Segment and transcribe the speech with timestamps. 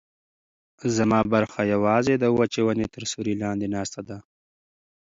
[0.95, 4.17] زما برخه یوازې د وچې ونې تر سیوري لاندې ناسته ده.